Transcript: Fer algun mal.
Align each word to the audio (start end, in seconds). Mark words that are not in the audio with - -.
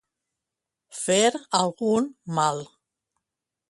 Fer 1.01 1.31
algun 1.61 2.11
mal. 2.41 2.67